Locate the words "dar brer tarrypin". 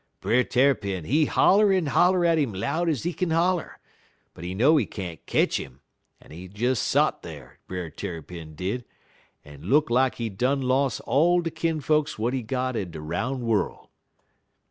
7.21-8.55